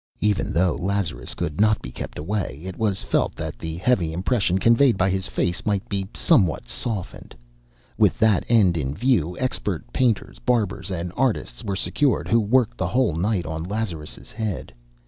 [0.19, 4.57] Even though Lazarus could not be kept away, it was felt that the heavy impression
[4.57, 7.35] conveyed by his face might be somewhat softened.
[7.99, 12.87] With that end in view expert painters, barbers and artists were secured who worked the
[12.87, 14.73] whole night on Lazarus' head.